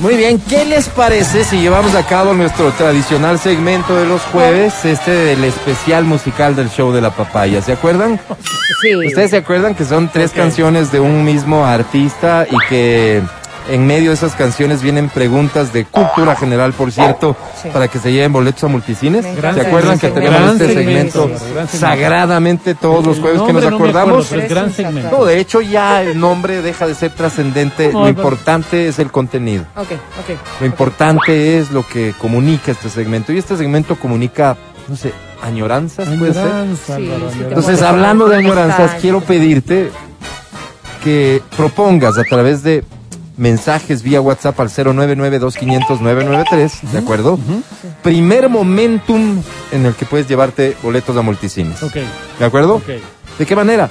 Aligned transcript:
Muy 0.00 0.16
bien, 0.16 0.38
¿qué 0.38 0.66
les 0.66 0.88
parece 0.88 1.44
si 1.44 1.58
llevamos 1.58 1.94
a 1.94 2.06
cabo 2.06 2.34
nuestro 2.34 2.70
tradicional 2.72 3.38
segmento 3.38 3.96
de 3.96 4.04
los 4.04 4.20
jueves, 4.22 4.84
este 4.84 5.10
del 5.10 5.42
especial 5.44 6.04
musical 6.04 6.54
del 6.54 6.68
show 6.68 6.92
de 6.92 7.00
la 7.00 7.10
papaya? 7.10 7.62
¿Se 7.62 7.72
acuerdan? 7.72 8.20
Sí. 8.82 8.94
¿Ustedes 8.94 9.30
se 9.30 9.38
acuerdan 9.38 9.74
que 9.74 9.86
son 9.86 10.08
tres 10.08 10.32
canciones 10.32 10.92
de 10.92 11.00
un 11.00 11.24
mismo 11.24 11.64
artista 11.64 12.46
y 12.50 12.68
que 12.68 13.22
en 13.68 13.86
medio 13.86 14.10
de 14.10 14.14
esas 14.14 14.34
canciones 14.34 14.80
vienen 14.82 15.08
preguntas 15.08 15.72
de 15.72 15.84
cultura 15.84 16.36
general, 16.36 16.72
por 16.72 16.92
cierto, 16.92 17.36
Sí. 17.60 17.68
para 17.72 17.88
que 17.88 17.98
se 17.98 18.12
lleven 18.12 18.32
boletos 18.32 18.62
a 18.64 18.68
multicines? 18.68 19.24
Me 19.24 19.34
¿Se 19.40 19.60
acuerdan 19.60 19.98
que 19.98 20.06
segmento. 20.08 20.14
tenemos 20.14 20.40
Gran 20.40 20.50
este 20.70 20.74
segmento, 20.74 21.30
gran 21.54 21.68
sagradamente 21.68 22.74
todos 22.74 23.04
los 23.04 23.18
jueves 23.18 23.42
que 23.42 23.52
nos 23.52 23.62
no 23.64 23.76
acordamos? 23.76 24.26
acuerdo, 24.26 24.26
pero 24.30 24.42
es 24.42 24.48
gran 24.48 24.72
segmento. 24.72 25.18
No, 25.18 25.24
de 25.24 25.40
hecho 25.40 25.60
ya 25.60 26.02
el 26.02 26.18
nombre 26.20 26.62
deja 26.62 26.86
de 26.86 26.94
ser 26.94 27.10
trascendente, 27.12 27.92
No, 27.92 28.02
lo 28.02 28.08
importante 28.08 28.88
es 28.88 28.98
el 28.98 29.10
contenido. 29.10 29.64
Ok, 29.76 29.92
ok. 29.92 30.60
Lo 30.60 30.66
importante 30.66 31.58
es 31.58 31.70
lo 31.70 31.86
que 31.86 32.14
comunica 32.20 32.70
este 32.72 32.88
segmento. 32.88 33.32
Y 33.32 33.38
este 33.38 33.56
segmento 33.56 33.96
comunica, 33.96 34.56
no 34.88 34.94
sé, 34.96 35.12
añoranzas, 35.42 36.08
puede 36.18 36.34
ser. 36.34 36.50
Sí, 36.86 36.92
sí. 37.32 37.40
Entonces, 37.48 37.82
hablando 37.82 38.26
de 38.28 38.36
¿cómo 38.36 38.52
añoranzas, 38.52 38.92
quiero 39.00 39.20
pedirte 39.20 39.90
que 41.02 41.42
propongas 41.56 42.18
a 42.18 42.22
través 42.24 42.62
de 42.62 42.84
mensajes 43.36 44.02
vía 44.02 44.20
WhatsApp 44.20 44.58
al 44.60 44.68
099-2500-993, 44.70 46.80
¿de 46.92 46.98
acuerdo? 46.98 47.38
Primer 48.02 48.48
momentum 48.48 49.42
en 49.72 49.86
el 49.86 49.94
que 49.94 50.06
puedes 50.06 50.28
llevarte 50.28 50.76
boletos 50.82 51.16
a 51.16 51.22
multicines. 51.22 51.82
Ok, 51.82 51.96
¿De 52.38 52.44
acuerdo? 52.44 52.80
¿De 53.38 53.46
qué 53.46 53.56
manera? 53.56 53.88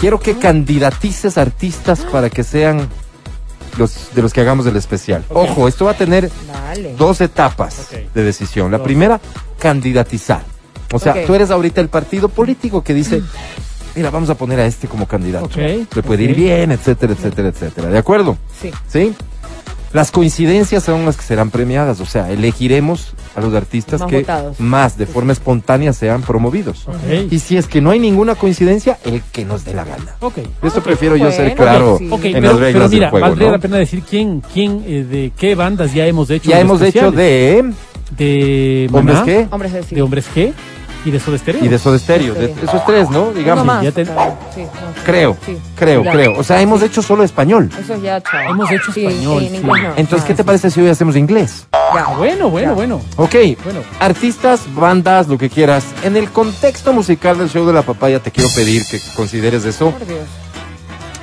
Quiero 0.00 0.18
que 0.20 0.36
candidatices 0.38 1.38
artistas 1.38 2.00
para 2.00 2.28
que 2.30 2.42
sean 2.42 2.88
los 3.78 4.08
de 4.14 4.22
los 4.22 4.32
que 4.32 4.40
hagamos 4.40 4.66
el 4.66 4.76
especial. 4.76 5.24
Ojo, 5.28 5.68
esto 5.68 5.84
va 5.86 5.92
a 5.92 5.96
tener 5.96 6.30
Dale. 6.52 6.94
dos 6.96 7.20
etapas 7.20 7.88
de 8.12 8.22
decisión. 8.24 8.70
La 8.70 8.78
Dos. 8.78 8.84
primera, 8.84 9.20
candidatizar. 9.58 10.42
O 10.92 10.98
sea, 10.98 11.24
tú 11.24 11.34
eres 11.34 11.50
ahorita 11.50 11.80
el 11.80 11.88
partido 11.88 12.28
político 12.28 12.82
que 12.84 12.92
dice, 12.94 13.22
mira, 13.94 14.10
vamos 14.10 14.30
a 14.30 14.34
poner 14.36 14.60
a 14.60 14.66
este 14.66 14.88
como 14.88 15.06
candidato. 15.06 15.46
Ok, 15.46 15.56
Le 15.56 16.02
puede 16.02 16.24
ir 16.24 16.34
bien, 16.34 16.70
etcétera, 16.72 17.12
etcétera, 17.12 17.48
etcétera. 17.48 17.88
¿De 17.88 17.98
acuerdo? 17.98 18.36
Sí. 18.60 18.70
¿Sí? 18.88 19.14
Las 19.92 20.10
coincidencias 20.10 20.82
son 20.84 21.04
las 21.04 21.18
que 21.18 21.22
serán 21.22 21.50
premiadas, 21.50 22.00
o 22.00 22.06
sea, 22.06 22.30
elegiremos 22.30 23.12
a 23.36 23.42
los 23.42 23.52
artistas 23.52 24.00
Más 24.00 24.08
que 24.10 24.20
votados. 24.20 24.58
más 24.58 24.96
de 24.96 25.04
forma 25.04 25.34
espontánea 25.34 25.92
sean 25.92 26.22
promovidos. 26.22 26.86
Y 27.30 27.38
si 27.40 27.58
es 27.58 27.66
que 27.68 27.82
no 27.82 27.90
hay 27.90 27.98
ninguna 27.98 28.34
coincidencia, 28.34 28.98
el 29.04 29.20
que 29.32 29.44
nos 29.44 29.66
dé 29.66 29.74
la 29.74 29.84
gana. 29.84 30.16
Ok. 30.20 30.38
Esto 30.62 30.82
prefiero 30.82 31.14
yo 31.16 31.30
ser 31.30 31.54
Bueno, 31.54 31.56
claro 31.56 31.96
sí. 31.98 32.08
Ok, 32.10 32.24
en 32.24 32.32
pero, 32.32 32.46
las 32.52 32.58
reglas 32.58 32.72
pero 32.72 32.88
mira, 32.88 33.00
del 33.06 33.10
juego. 33.10 33.26
valdría 33.26 33.46
¿no? 33.48 33.52
la 33.52 33.58
pena 33.58 33.76
decir 33.76 34.02
quién, 34.08 34.40
quién, 34.40 34.82
eh, 34.86 35.04
de 35.04 35.32
qué 35.36 35.54
bandas 35.54 35.92
ya 35.92 36.06
hemos 36.06 36.30
hecho. 36.30 36.48
Ya 36.48 36.58
hemos 36.60 36.80
hecho 36.80 37.12
de 37.12 37.70
de 38.16 38.88
Hombres 38.92 39.18
qué 39.26 39.46
Hombres 39.50 39.72
de 39.74 39.82
sí. 39.82 39.94
de 39.94 40.02
Hombres 40.02 40.26
G 40.34 40.52
y 41.04 41.10
de 41.10 41.18
Soda 41.20 41.38
Stereo. 41.38 41.64
y 41.64 41.68
de 41.68 41.78
Soda 41.78 41.98
Stereo. 41.98 42.34
de- 42.34 42.54
esos 42.62 42.84
tres, 42.86 43.10
¿no? 43.10 43.32
Digamos. 43.32 43.64
Más, 43.64 43.82
ya 43.82 43.92
te- 43.92 44.04
claro. 44.04 44.36
Sí, 44.54 44.62
no, 44.62 44.70
Creo, 45.04 45.36
sí. 45.44 45.58
creo, 45.76 46.02
Ya. 46.04 46.12
creo. 46.12 46.38
O 46.38 46.44
sea, 46.44 46.60
hemos 46.60 46.82
hecho 46.82 47.02
solo 47.02 47.24
español. 47.24 47.70
Eso 47.78 48.00
ya, 48.00 48.20
chao. 48.20 48.50
Hemos 48.50 48.70
hecho 48.70 48.92
Sí, 48.92 49.06
español, 49.06 49.40
sí, 49.40 49.46
en 49.46 49.52
sí. 49.52 49.56
inglés 49.58 49.82
no. 49.82 49.92
Entonces, 49.96 50.26
¿qué 50.26 50.34
te 50.34 50.44
parece 50.44 50.70
si 50.70 50.80
hoy 50.80 50.88
hacemos 50.88 51.16
inglés? 51.16 51.66
Ya. 51.72 51.78
Ah, 52.08 52.14
bueno, 52.16 52.48
bueno, 52.50 52.68
Ya. 52.68 52.74
bueno. 52.74 53.00
Ok. 53.16 53.34
Bueno. 53.64 53.80
Artistas, 54.00 54.60
bandas, 54.74 55.28
lo 55.28 55.36
que 55.38 55.50
quieras. 55.50 55.84
En 56.04 56.16
el 56.16 56.30
contexto 56.30 56.92
musical 56.92 57.36
del 57.38 57.50
show 57.50 57.66
de 57.66 57.72
la 57.72 57.82
papaya, 57.82 58.18
te 58.20 58.30
quiero 58.30 58.48
pedir 58.54 58.82
que 58.90 58.98
consideres 59.16 59.64
eso. 59.64 59.90
Por 59.90 60.06
Dios. 60.06 60.20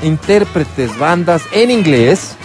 intérpretes, 0.02 0.98
bandas 0.98 1.42
en 1.52 1.72
inglés, 1.72 2.36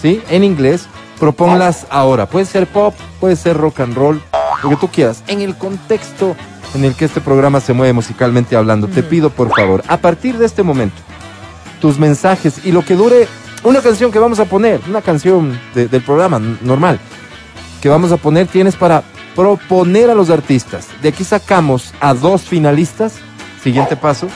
¿sí? 0.00 0.22
En 0.30 0.44
inglés, 0.44 0.86
proponlas 1.18 1.86
ahora. 1.90 2.26
Puede 2.26 2.46
ser 2.46 2.66
pop, 2.66 2.94
puede 3.20 3.36
ser 3.36 3.56
rock 3.56 3.80
and 3.80 3.94
roll, 3.94 4.20
lo 4.62 4.68
que 4.70 4.76
tú 4.76 4.88
quieras. 4.88 5.22
En 5.26 5.40
el 5.40 5.56
contexto 5.56 6.36
en 6.74 6.84
el 6.84 6.94
que 6.94 7.04
este 7.04 7.20
programa 7.20 7.60
se 7.60 7.72
mueve 7.72 7.92
musicalmente 7.92 8.56
hablando, 8.56 8.88
te 8.88 9.02
pido 9.02 9.30
por 9.30 9.54
favor, 9.54 9.82
a 9.88 9.96
partir 9.98 10.38
de 10.38 10.46
este 10.46 10.62
momento, 10.62 10.96
tus 11.80 11.98
mensajes 11.98 12.64
y 12.64 12.72
lo 12.72 12.84
que 12.84 12.94
dure 12.94 13.26
una 13.64 13.80
canción 13.80 14.10
que 14.10 14.18
vamos 14.18 14.40
a 14.40 14.44
poner, 14.44 14.80
una 14.88 15.02
canción 15.02 15.58
de- 15.74 15.88
del 15.88 16.02
programa 16.02 16.40
normal, 16.62 16.98
que 17.80 17.88
vamos 17.88 18.10
a 18.12 18.16
poner, 18.16 18.46
tienes 18.46 18.74
para 18.76 19.02
proponer 19.36 20.10
a 20.10 20.14
los 20.14 20.30
artistas. 20.30 20.86
De 21.02 21.08
aquí 21.10 21.24
sacamos 21.24 21.92
a 22.00 22.14
dos 22.14 22.42
finalistas. 22.42 23.14
Siguiente 23.62 23.96
paso 23.96 24.28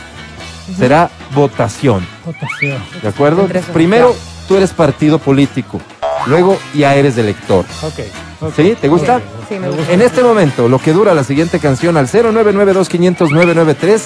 será 0.76 1.10
votación. 1.34 2.06
Votación. 2.24 2.82
¿De 3.02 3.08
acuerdo? 3.08 3.42
Primero, 3.72 4.14
tú 4.48 4.56
eres 4.56 4.70
partido 4.72 5.18
político. 5.18 5.80
Luego 6.26 6.58
ya 6.74 6.94
eres 6.94 7.16
de 7.16 7.22
lector. 7.22 7.64
Okay, 7.82 8.10
¿Sí? 8.54 8.76
¿Te 8.80 8.88
gusta? 8.88 9.20
Sí, 9.48 9.58
me 9.58 9.68
gusta. 9.68 9.92
En 9.92 10.00
este 10.02 10.22
momento, 10.22 10.68
lo 10.68 10.78
que 10.78 10.92
dura 10.92 11.14
la 11.14 11.24
siguiente 11.24 11.58
canción 11.58 11.96
al 11.96 12.06
0992500993, 12.08 14.00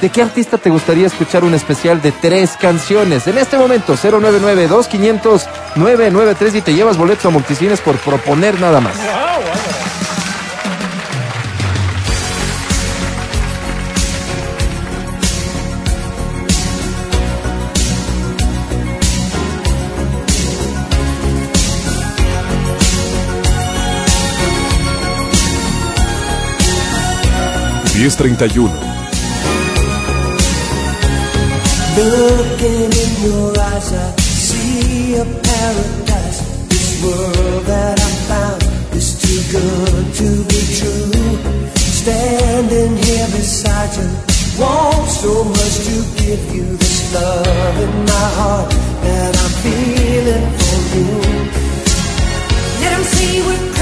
¿de 0.00 0.08
qué 0.08 0.22
artista 0.22 0.58
te 0.58 0.70
gustaría 0.70 1.06
escuchar 1.06 1.44
un 1.44 1.54
especial 1.54 2.02
de 2.02 2.10
tres 2.12 2.56
canciones? 2.58 3.26
En 3.26 3.38
este 3.38 3.58
momento, 3.58 3.96
0992500993 3.96 6.54
y 6.56 6.60
te 6.62 6.74
llevas 6.74 6.96
boletos 6.96 7.26
a 7.26 7.30
multicines 7.30 7.80
por 7.80 7.96
proponer 7.96 8.60
nada 8.60 8.80
más. 8.80 8.94
Ah, 8.98 9.38
wow. 9.38 9.46
1031. 27.96 28.68
Looking 31.96 32.92
in 32.92 33.12
your 33.24 33.58
eyes, 33.58 33.90
I 33.90 34.10
see 34.20 35.16
a 35.16 35.24
paradise. 35.24 36.40
This 36.68 37.02
world 37.02 37.64
that 37.64 37.98
I 37.98 38.10
found 38.28 38.62
is 38.94 39.16
too 39.16 39.40
good 39.50 40.12
to 40.20 40.28
be 40.44 40.60
true. 40.76 41.10
Standing 41.72 42.96
here 42.98 43.28
beside 43.32 43.96
you, 43.96 44.08
want 44.60 45.08
so 45.08 45.44
much 45.44 45.76
to 45.88 45.96
give 46.20 46.54
you 46.54 46.76
this 46.76 47.14
love 47.14 47.76
in 47.80 48.04
my 48.04 48.28
heart 48.36 48.70
that 49.04 49.32
I'm 49.42 49.52
feeling 49.64 50.46
for 50.60 50.80
you. 50.96 51.08
Let 52.82 52.92
see 53.06 53.75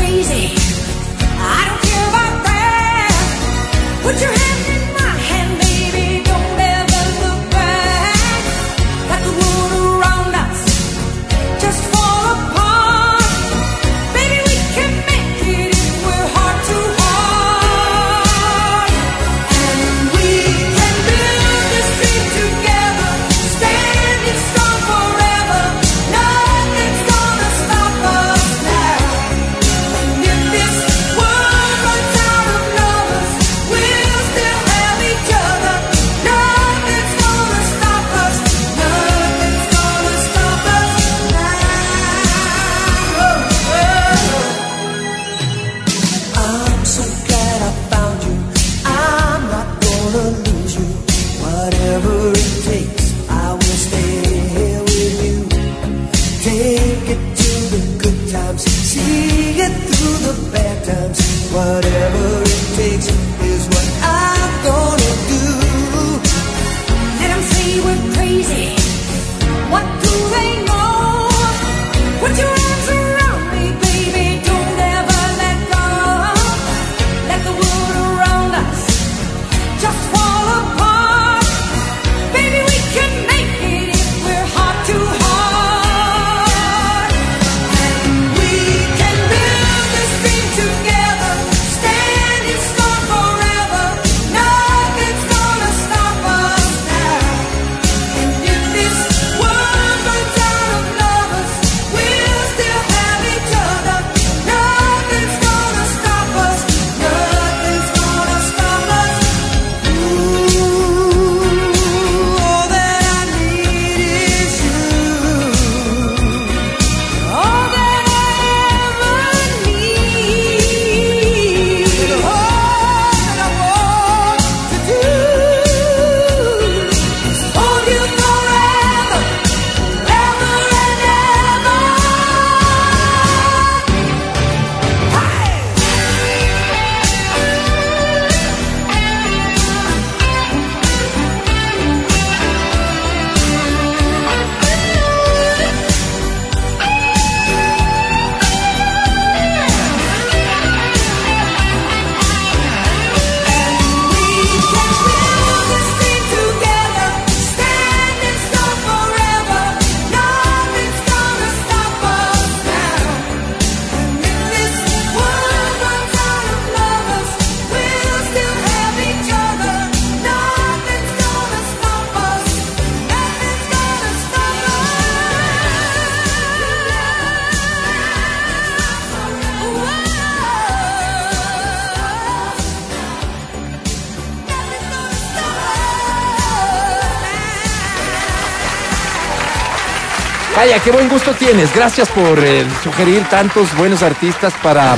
Calla, 190.65 190.79
qué 190.83 190.91
buen 190.93 191.11
gusto 191.11 191.33
tienes. 191.33 191.75
Gracias 191.75 192.09
por 192.09 192.39
eh, 192.43 192.65
sugerir 192.83 193.23
tantos 193.29 193.77
buenos 193.77 194.03
artistas 194.03 194.51
para, 194.63 194.97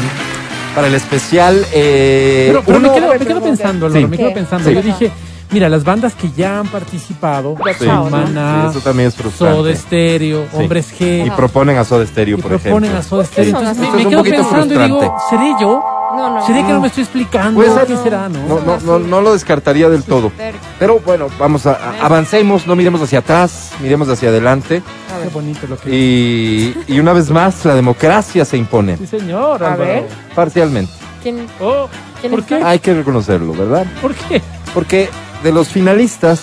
para 0.77 0.87
el 0.87 0.95
especial. 0.95 1.67
eh, 1.73 2.45
Pero, 2.51 2.63
pero 2.65 2.79
uno- 2.79 2.89
me, 2.93 2.95
quedo, 3.01 3.13
me 3.19 3.27
quedo 3.27 3.41
pensando, 3.43 3.87
Álvaro, 3.87 4.01
Sí. 4.03 4.07
me 4.09 4.17
quedo 4.17 4.33
pensando. 4.33 4.69
Sí. 4.69 4.75
Yo 4.77 4.83
dije, 4.83 5.11
mira, 5.51 5.69
las 5.69 5.83
bandas 5.83 6.15
que 6.15 6.31
ya 6.37 6.61
han 6.61 6.69
participado, 6.69 7.57
Ya 7.67 7.75
Sí. 7.81 7.85
Maná, 7.85 8.69
Sí, 8.71 8.79
eso 8.79 8.81
también 8.85 9.09
es 9.09 9.17
frustrante. 9.17 9.57
Soda 9.57 9.75
Stereo, 9.75 10.45
Sí. 10.53 10.57
Hombres 10.57 10.95
G, 10.97 11.27
Y 11.27 11.31
proponen 11.31 11.77
a 11.79 11.85
Soda 11.85 12.07
Stereo, 12.07 12.39
y 12.39 12.41
por 12.43 12.53
proponen 12.53 12.85
ejemplo. 12.93 13.01
a 13.01 13.03
Soda 13.03 13.25
Stereo. 13.25 13.51
son 13.51 13.61
Entonces 13.67 13.89
así? 13.93 14.05
me, 14.05 14.09
quedo 14.09 14.23
pensando 14.23 14.67
y 14.67 14.79
digo, 14.79 15.01
frustrante. 15.01 15.25
¿seré 15.31 15.53
yo? 15.61 15.85
No, 16.17 16.35
no. 16.41 16.47
¿Seré 16.47 16.65
que 16.65 16.73
no 16.73 16.81
me 16.81 16.89
estoy 16.89 17.03
explicando? 17.05 17.61
Puede 17.61 17.73
ser. 17.75 17.87
¿Qué 17.87 17.97
será, 18.03 18.29
no? 18.29 18.47
No, 18.47 18.61
no, 18.61 18.79
no, 18.81 18.99
no 18.99 19.21
lo 19.21 19.33
descartaría 19.33 19.89
del 19.89 20.03
todo. 20.05 20.33
Pero- 20.79 21.01
bueno, 21.01 21.29
vamos 21.39 21.67
a, 21.67 21.73
a- 21.73 22.07
avancemos, 22.07 22.67
no 22.67 22.75
miremos 22.77 23.01
hacia 23.03 23.19
atrás, 23.21 23.73
miremos 23.81 24.09
hacia 24.09 24.29
adelante. 24.31 24.83
A 25.13 25.19
Qué 25.19 25.25
ver. 25.25 25.31
bonito 25.33 25.67
lo 25.67 25.77
que 25.79 25.91
Y, 25.95 26.75
y 26.89 26.99
una 27.01 27.13
vez 27.13 27.31
más, 27.31 27.65
la 27.65 27.75
democracia 27.75 28.45
se 28.45 28.57
impone, 28.57 28.97
Sí, 28.97 29.07
señor, 29.07 29.63
A 29.63 29.73
Álvaro. 29.75 29.85
ver. 29.91 30.09
parcialmente. 30.35 30.93
¿Quién? 31.23 31.47
Oh, 31.61 31.89
¿Quién 32.21 32.31
¿Por 32.31 32.41
está? 32.41 32.59
qué? 32.59 32.65
Hay 32.65 32.79
que 32.79 32.95
reconocerlo, 32.95 33.53
¿verdad? 33.53 33.85
¿Por 34.01 34.15
qué? 34.15 34.41
Porque 34.75 35.09
de 35.43 35.53
los 35.53 35.69
finalistas 35.69 36.41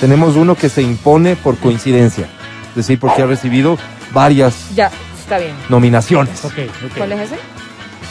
tenemos 0.00 0.36
uno 0.36 0.54
que 0.54 0.68
se 0.68 0.82
impone 0.82 1.36
por 1.36 1.56
coincidencia, 1.58 2.28
es 2.70 2.74
decir, 2.74 2.98
porque 2.98 3.22
ha 3.22 3.26
recibido 3.26 3.78
varias 4.12 4.54
Ya, 4.74 4.90
está 5.20 5.38
bien. 5.38 5.54
nominaciones. 5.68 6.44
Ok, 6.44 6.52
ok. 6.86 6.96
¿Cuál 6.96 7.12
es 7.12 7.20
ese? 7.32 7.36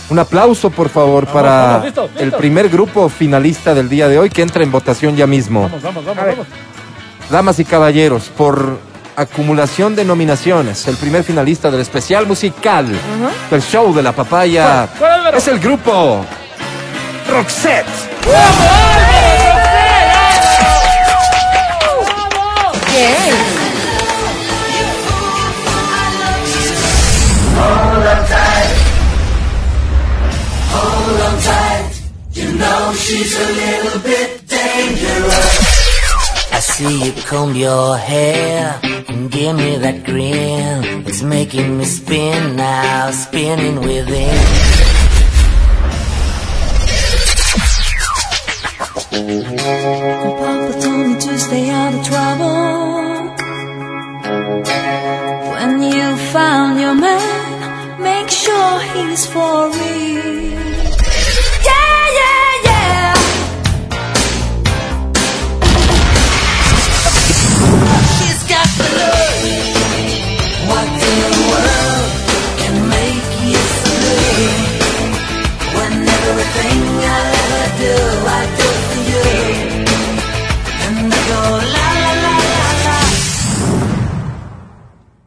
Un 0.09 0.19
aplauso, 0.19 0.69
por 0.69 0.89
favor, 0.89 1.25
Vamos, 1.25 1.33
para 1.41 1.49
vamos, 1.67 1.85
listo, 1.85 2.03
listo. 2.07 2.23
el 2.23 2.31
primer 2.33 2.69
grupo 2.69 3.09
finalista 3.09 3.73
del 3.73 3.89
día 3.89 4.07
de 4.07 4.19
hoy 4.19 4.29
que 4.29 4.41
entra 4.41 4.63
en 4.63 4.71
votación 4.71 5.15
ya 5.15 5.25
mismo. 5.27 5.63
Vamos, 5.63 5.81
vamos, 5.81 6.05
vamos, 6.05 6.25
vamos. 6.25 6.47
Damas 7.29 7.59
y 7.59 7.65
caballeros, 7.65 8.25
por 8.37 8.79
acumulación 9.15 9.95
de 9.95 10.03
nominaciones, 10.05 10.87
el 10.87 10.97
primer 10.97 11.23
finalista 11.23 11.71
del 11.71 11.81
especial 11.81 12.25
musical 12.27 12.87
del 13.49 13.61
show 13.61 13.93
de 13.93 14.01
la 14.03 14.11
papaya 14.11 14.87
¿Cuál, 14.87 14.99
cuál, 14.99 15.11
Álvaro? 15.19 15.37
es 15.37 15.47
el 15.47 15.59
grupo 15.59 16.25
Roxette. 17.29 17.85
¿Quién? 32.33 32.53
I 36.51 36.59
see 36.59 37.05
you 37.05 37.13
comb 37.29 37.55
your 37.55 37.97
hair 37.97 38.79
and 39.07 39.29
give 39.31 39.55
me 39.55 39.77
that 39.77 40.03
grin. 40.05 41.05
It's 41.07 41.21
making 41.21 41.77
me 41.77 41.85
spin 41.85 42.55
now, 42.55 43.11
spinning 43.11 43.81
within. 43.81 44.37
Papa 50.41 50.79
told 50.81 51.07
me 51.07 51.15
to 51.19 51.37
stay 51.39 51.69
out 51.69 51.93
of 51.93 52.05
trouble. 52.05 53.33
When 55.51 55.81
you 55.81 56.15
found 56.33 56.79
your 56.79 56.95
man, 56.95 58.01
make 58.01 58.29
sure 58.29 58.79
he's 58.93 59.25
for 59.25 59.69
real. 59.69 60.72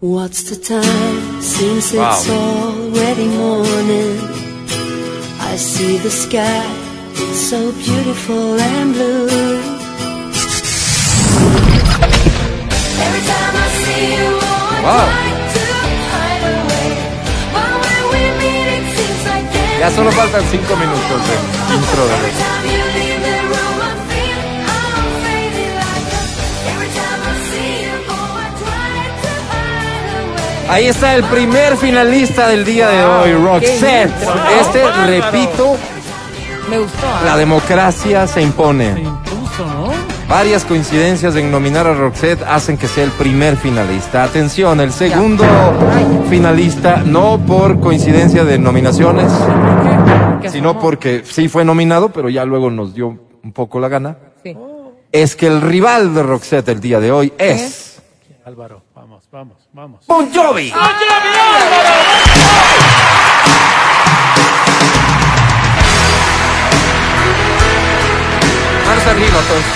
What's 0.00 0.50
the 0.50 0.56
time? 0.56 1.40
Seems 1.40 1.92
Wow. 1.94 2.10
it's 2.10 2.28
already 2.28 3.28
morning. 3.28 4.18
I 5.40 5.56
see 5.56 5.98
the 5.98 6.10
sky, 6.10 6.66
so 7.32 7.72
beautiful 7.72 8.60
and 8.60 8.92
blue. 8.92 9.75
Time 26.94 27.20
I 27.22 27.34
see 27.50 27.72
you, 27.84 27.96
oh, 28.08 28.44
I 28.44 28.48
try 28.62 28.88
to 29.10 29.28
hide 29.50 30.24
away. 30.24 30.70
Ahí 30.70 30.86
está 30.86 31.14
el 31.14 31.24
primer 31.24 31.76
finalista 31.76 32.48
del 32.48 32.64
día 32.64 32.88
de 32.88 33.04
hoy, 33.04 33.32
Roxette. 33.34 34.12
Este, 34.60 34.82
repito, 35.06 35.76
Me 36.68 36.78
gustó. 36.78 37.06
¿ah? 37.06 37.22
la 37.24 37.36
democracia 37.36 38.26
Se 38.26 38.42
impone. 38.42 39.25
Varias 40.28 40.64
coincidencias 40.64 41.36
en 41.36 41.52
nominar 41.52 41.86
a 41.86 41.94
Roxette 41.94 42.42
hacen 42.42 42.76
que 42.76 42.88
sea 42.88 43.04
el 43.04 43.12
primer 43.12 43.56
finalista. 43.56 44.24
Atención, 44.24 44.80
el 44.80 44.92
segundo 44.92 45.44
finalista, 46.28 46.96
no 46.96 47.38
por 47.46 47.78
coincidencia 47.78 48.44
de 48.44 48.58
nominaciones, 48.58 49.30
sino 50.50 50.80
porque 50.80 51.22
sí 51.24 51.48
fue 51.48 51.64
nominado, 51.64 52.08
pero 52.08 52.28
ya 52.28 52.44
luego 52.44 52.72
nos 52.72 52.92
dio 52.92 53.16
un 53.44 53.52
poco 53.52 53.78
la 53.78 53.88
gana. 53.88 54.18
Sí. 54.42 54.56
Es 55.12 55.36
que 55.36 55.46
el 55.46 55.60
rival 55.60 56.12
de 56.12 56.24
Roxette 56.24 56.70
el 56.70 56.80
día 56.80 56.98
de 56.98 57.12
hoy 57.12 57.32
es 57.38 58.02
Álvaro, 58.44 58.82
vamos, 58.94 59.28
vamos, 59.30 59.68
vamos. 59.72 60.06
Bon 60.08 60.28
Jovi. 60.34 60.72
Manos 68.86 69.06
arriba, 69.06 69.40
todos. 69.48 69.64
Wow. 69.64 69.66
This 69.66 69.66
Romeo 69.66 69.75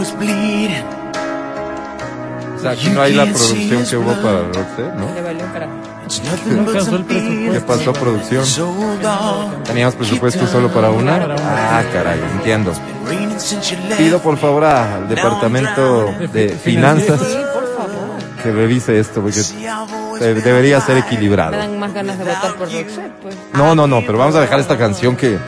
is 0.00 0.12
bleeding. 0.16 0.84
O 2.56 2.62
sea, 2.62 2.72
aquí 2.72 2.90
no 2.90 3.00
hay 3.02 3.14
la 3.14 3.24
producción 3.24 3.86
que 3.86 3.96
hubo 3.96 4.12
para 4.22 4.40
Roxette, 4.42 4.94
¿no? 4.94 5.14
Le 5.14 5.22
valió 5.22 5.44
No 6.54 6.68
alcanzó 6.68 6.96
el 6.96 7.06
¿Qué 7.06 7.60
pasó, 7.66 7.92
producción? 7.92 8.44
¿Teníamos 9.64 9.94
presupuesto 9.94 10.46
solo 10.46 10.68
para 10.72 10.90
una? 10.90 11.34
Ah, 11.38 11.82
caray, 11.92 12.20
entiendo. 12.36 12.72
Pido 13.96 14.18
por 14.18 14.36
favor 14.36 14.64
al 14.64 15.08
departamento 15.08 16.12
de 16.32 16.50
finanzas 16.50 17.20
Que 18.42 18.50
revise 18.52 18.98
esto, 18.98 19.20
porque 19.20 19.40
debería 20.42 20.80
ser 20.80 20.94
Me 20.94 21.00
equilibrado. 21.00 21.52
dan 21.56 21.78
más 21.78 21.92
ganas 21.92 22.18
de 22.18 22.24
votar 22.24 22.54
por 22.54 22.70
Roxette, 22.72 23.12
pues. 23.22 23.34
No, 23.52 23.74
no, 23.74 23.86
no, 23.86 24.00
pero 24.00 24.18
vamos 24.18 24.34
a 24.34 24.40
dejar 24.40 24.60
esta 24.60 24.78
canción 24.78 25.16
que 25.16 25.38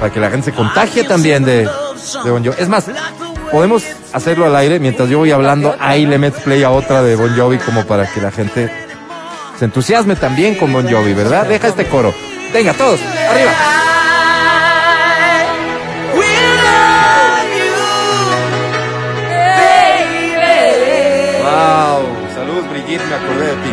para 0.00 0.12
que 0.12 0.20
la 0.20 0.30
gente 0.30 0.46
se 0.50 0.52
contagie 0.56 1.04
también 1.04 1.44
de, 1.44 1.68
de 2.24 2.30
Bon 2.30 2.44
Jovi. 2.44 2.56
Es 2.58 2.68
más, 2.68 2.86
podemos 3.50 3.82
hacerlo 4.12 4.46
al 4.46 4.54
aire 4.56 4.78
mientras 4.78 5.08
yo 5.08 5.18
voy 5.18 5.30
hablando, 5.32 5.74
ahí 5.80 6.06
le 6.06 6.18
metes 6.18 6.42
play 6.42 6.62
a 6.62 6.70
otra 6.70 7.02
de 7.02 7.16
Bon 7.16 7.36
Jovi 7.36 7.58
como 7.58 7.84
para 7.84 8.06
que 8.06 8.20
la 8.20 8.30
gente 8.30 8.70
se 9.58 9.64
entusiasme 9.64 10.14
también 10.16 10.54
con 10.54 10.72
Bon 10.72 10.88
Jovi, 10.88 11.12
¿verdad? 11.14 11.46
Deja 11.46 11.68
este 11.68 11.86
coro. 11.86 12.14
Venga, 12.52 12.72
todos, 12.74 13.00
arriba. 13.30 13.52
Brigitte, 22.88 23.06
me 23.06 23.14
acordé 23.16 23.46
de 23.48 23.56
ti. 23.56 23.70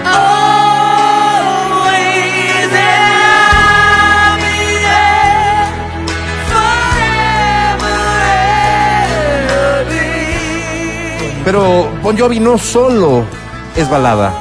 Pero 11.45 11.89
Bon 12.01 12.17
Jovi 12.17 12.39
no 12.39 12.57
solo 12.57 13.23
es 13.75 13.89
balada. 13.89 14.33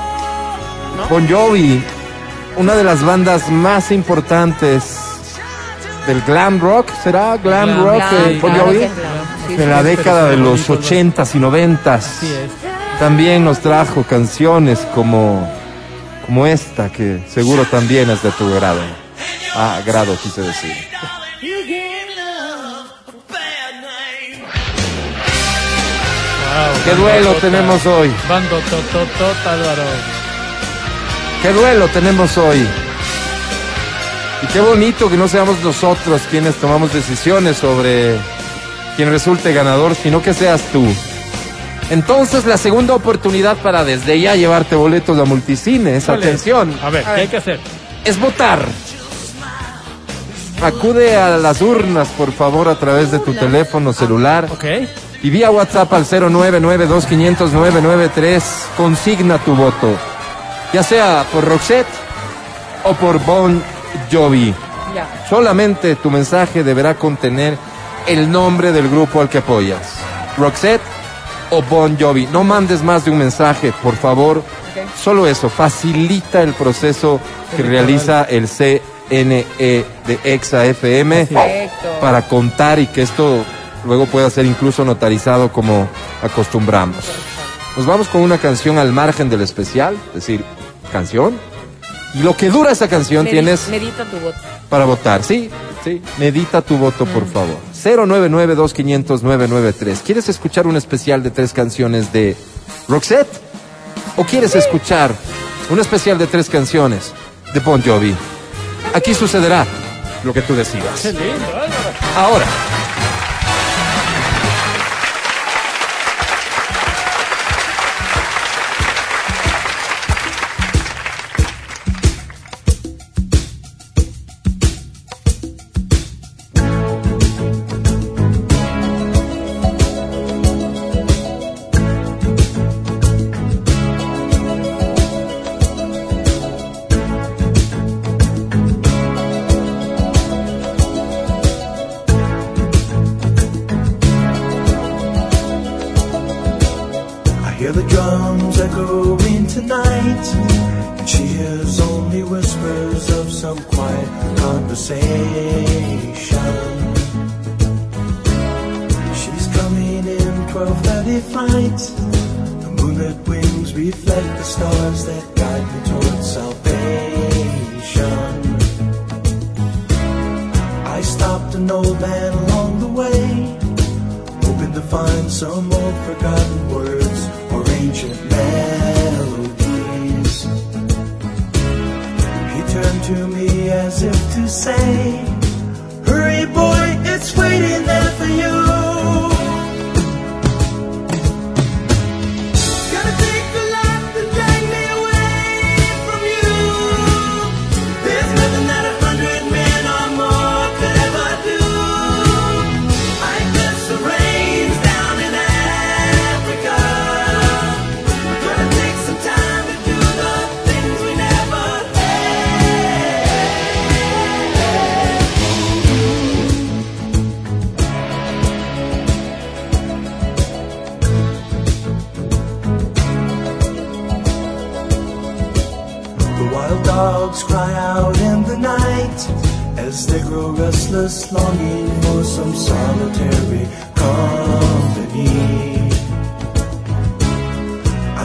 Bon 1.09 1.29
Jovi, 1.29 1.83
una 2.57 2.75
de 2.75 2.83
las 2.83 3.05
bandas 3.05 3.51
más 3.51 3.93
importantes 3.93 4.99
del 6.07 6.21
glam 6.23 6.61
rock, 6.61 6.89
¿será 7.03 7.37
glam, 7.37 7.67
Glam, 7.67 7.85
rock 7.85 7.97
Glam, 7.97 8.25
eh, 8.27 8.39
Bon 8.41 8.53
Jovi? 8.59 8.79
glam. 8.79 8.91
De 9.49 9.57
sí. 9.57 9.67
la 9.71 9.83
sí, 9.83 9.85
década 9.85 10.31
de 10.31 10.37
los 10.39 10.67
bonito, 10.67 10.89
80s 10.89 11.35
y 11.35 11.39
90s. 11.39 11.87
Así 11.87 12.27
es. 12.27 12.64
También 12.99 13.45
nos 13.45 13.59
trajo 13.61 14.03
canciones 14.05 14.79
como 14.95 15.47
como 16.27 16.47
esta 16.47 16.91
que 16.91 17.23
seguro 17.29 17.67
también 17.67 18.09
es 18.09 18.23
de 18.23 18.31
tu 18.33 18.49
grado. 18.55 18.81
Ah, 19.55 19.81
grado 19.85 20.17
quise 20.23 20.41
decir. 20.43 20.75
Wow, 26.55 26.85
¿Qué 26.85 26.95
duelo 26.95 27.33
bandotota. 27.33 27.41
tenemos 27.41 27.87
hoy? 27.87 28.13
Bando 28.29 28.59
tototota, 28.71 29.53
Álvaro. 29.53 29.83
Qué 31.43 31.53
duelo 31.53 31.89
tenemos 31.89 32.39
hoy. 32.39 32.67
Y 34.43 34.47
qué 34.47 34.61
bonito 34.61 35.11
que 35.11 35.17
no 35.17 35.29
seamos 35.29 35.61
nosotros 35.63 36.23
quienes 36.31 36.55
tomamos 36.57 36.93
decisiones 36.93 37.57
sobre 37.59 38.17
quien 38.97 39.11
resulte 39.11 39.53
ganador, 39.53 39.95
sino 39.95 40.23
que 40.23 40.33
seas 40.33 40.63
tú. 40.73 40.87
Entonces 41.91 42.47
la 42.47 42.57
segunda 42.57 42.95
oportunidad 42.95 43.57
para 43.59 43.85
desde 43.85 44.19
ya 44.21 44.35
llevarte 44.37 44.75
boletos 44.75 45.19
a 45.19 45.25
multicines, 45.25 46.09
atención, 46.09 46.75
A 46.83 46.89
ver, 46.91 47.05
¿qué 47.05 47.11
hay 47.11 47.29
que 47.29 47.37
hacer? 47.37 47.61
es 48.05 48.19
votar. 48.19 48.61
Acude 50.63 51.17
a 51.17 51.37
las 51.37 51.61
urnas, 51.61 52.09
por 52.17 52.33
favor, 52.33 52.69
a 52.69 52.79
través 52.79 53.11
de 53.11 53.19
tu 53.19 53.35
teléfono 53.35 53.93
celular 53.93 54.49
Ok. 54.51 54.65
y 55.23 55.29
vía 55.31 55.51
WhatsApp 55.51 55.93
al 55.93 56.07
0992500993 56.07 58.43
consigna 58.77 59.39
tu 59.39 59.55
voto, 59.55 59.95
ya 60.73 60.83
sea 60.83 61.25
por 61.33 61.45
Roxette 61.45 61.87
o 62.85 62.95
por 62.95 63.19
Bon 63.25 63.63
Jovi. 64.11 64.55
Ya. 64.95 65.07
Solamente 65.29 65.97
tu 65.97 66.11
mensaje 66.11 66.65
deberá 66.65 66.95
contener 66.95 67.59
el 68.07 68.31
nombre 68.31 68.73
del 68.73 68.89
grupo 68.89 69.21
al 69.21 69.29
que 69.29 69.39
apoyas. 69.39 69.97
Roxette 70.39 70.81
o 71.51 71.63
Bon 71.63 71.97
Jovi. 71.99 72.27
No 72.33 72.45
mandes 72.45 72.83
más 72.83 73.05
de 73.05 73.11
un 73.11 73.19
mensaje, 73.19 73.73
por 73.83 73.97
favor. 73.97 74.43
Solo 75.03 75.27
eso 75.27 75.49
facilita 75.49 76.43
el 76.43 76.55
proceso 76.55 77.21
que 77.57 77.63
realiza 77.63 78.25
el 78.25 78.49
CNE 78.49 79.47
de 80.07 80.19
Exa 80.25 80.65
FM 80.67 81.27
Perfecto. 81.27 82.01
para 82.01 82.23
contar 82.23 82.79
y 82.79 82.87
que 82.87 83.03
esto 83.03 83.45
luego 83.85 84.07
pueda 84.07 84.31
ser 84.31 84.47
incluso 84.47 84.85
notarizado 84.85 85.53
como 85.53 85.89
acostumbramos. 86.23 87.05
Nos 87.77 87.87
vamos 87.87 88.09
con 88.09 88.21
una 88.23 88.39
canción 88.39 88.79
al 88.79 88.93
margen 88.93 89.29
del 89.29 89.43
especial, 89.43 89.97
es 90.09 90.15
decir, 90.15 90.45
canción. 90.93 91.39
Y 92.15 92.23
lo 92.23 92.37
que 92.37 92.51
dura 92.51 92.71
esa 92.73 92.89
canción 92.89 93.25
Medi- 93.27 93.31
tienes 93.31 93.69
Medita 93.69 94.05
tu 94.05 94.19
voto. 94.19 94.37
para 94.69 94.85
votar. 94.85 95.23
Sí, 95.25 95.51
sí. 95.83 96.01
Medita 96.19 96.61
tu 96.63 96.77
voto, 96.77 97.07
por 97.07 97.27
favor. 97.27 97.57
099-2500-993. 97.85 99.99
¿Quieres 100.05 100.29
escuchar 100.29 100.67
un 100.67 100.77
especial 100.77 101.23
de 101.23 101.31
tres 101.31 101.53
canciones 101.53 102.13
de 102.13 102.37
Roxette? 102.89 103.29
¿O 104.17 104.25
quieres 104.25 104.55
escuchar 104.55 105.11
un 105.71 105.81
especial 105.81 106.19
de 106.19 106.27
tres 106.27 106.49
canciones 106.49 107.13
de 107.53 107.61
Bon 107.61 107.83
Jovi? 107.83 108.15
Aquí 108.95 109.15
sucederá 109.15 109.67
lo 110.23 110.33
que 110.33 110.43
tú 110.43 110.55
decidas. 110.55 111.01
Qué 111.03 111.13
lindo, 111.13 111.47
Álvaro. 111.49 111.73
Ahora. 112.17 112.47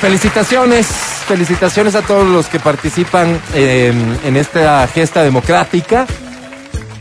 Felicitaciones, 0.00 0.86
felicitaciones 0.86 1.94
a 1.94 2.00
todos 2.00 2.26
los 2.26 2.46
que 2.48 2.58
participan 2.58 3.38
eh, 3.52 3.92
en 4.24 4.36
esta 4.38 4.88
gesta 4.88 5.22
democrática. 5.22 6.06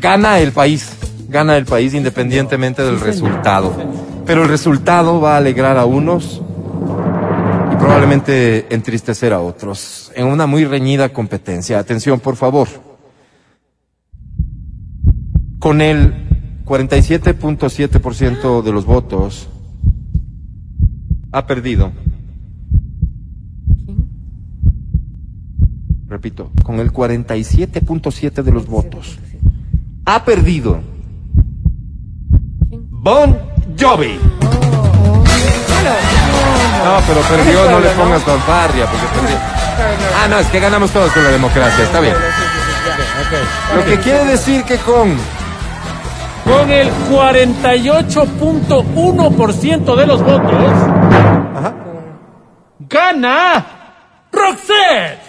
Gana 0.01 0.39
el 0.39 0.51
país, 0.51 0.91
gana 1.29 1.55
el 1.55 1.63
país 1.63 1.93
independientemente 1.93 2.83
del 2.83 2.99
resultado. 2.99 3.73
Pero 4.25 4.43
el 4.43 4.49
resultado 4.49 5.21
va 5.21 5.35
a 5.35 5.37
alegrar 5.37 5.77
a 5.77 5.85
unos 5.85 6.41
y 7.71 7.75
probablemente 7.77 8.65
entristecer 8.69 9.31
a 9.31 9.39
otros 9.39 10.11
en 10.13 10.27
una 10.27 10.45
muy 10.45 10.65
reñida 10.65 11.07
competencia. 11.07 11.79
Atención, 11.79 12.19
por 12.19 12.35
favor. 12.35 12.67
Con 15.57 15.79
el 15.79 16.63
47.7% 16.65 18.61
de 18.61 18.71
los 18.73 18.85
votos 18.85 19.47
ha 21.31 21.47
perdido. 21.47 21.93
Repito, 26.09 26.51
con 26.63 26.79
el 26.79 26.91
47.7 26.91 28.41
de 28.41 28.51
los 28.51 28.65
votos 28.65 29.19
ha 30.05 30.25
perdido 30.25 30.81
Bon 32.67 33.37
Jovi. 33.79 34.17
No, 36.83 36.99
pero 37.05 37.21
perdió, 37.21 37.69
no 37.69 37.79
le 37.79 37.89
pongas 37.89 38.23
fanfarria 38.23 38.87
porque 38.87 39.05
perdió. 39.13 39.37
Ah, 40.17 40.27
no, 40.27 40.39
es 40.39 40.47
que 40.47 40.59
ganamos 40.59 40.89
todos 40.89 41.11
con 41.11 41.23
la 41.23 41.29
democracia, 41.29 41.83
está 41.83 41.99
bien. 41.99 42.15
Lo 43.75 43.85
que 43.85 43.99
quiere 43.99 44.25
decir 44.25 44.63
que 44.63 44.77
con 44.77 45.15
Con 46.43 46.71
el 46.71 46.89
48.1% 47.11 49.95
de 49.95 50.07
los 50.07 50.23
votos, 50.23 50.71
Ajá. 51.55 51.75
gana 52.79 53.65
Roxette. 54.31 55.28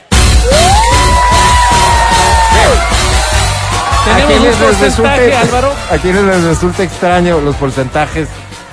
Tenemos 4.16 4.38
quienes, 4.40 4.54
un 4.56 4.60
les 4.60 4.78
porcentaje, 4.78 5.20
resulte, 5.26 5.36
Álvaro. 5.36 5.72
a 5.90 5.98
quienes 5.98 6.24
les 6.24 6.42
resulta 6.44 6.82
extraño 6.82 7.40
los 7.40 7.56
porcentajes 7.56 8.28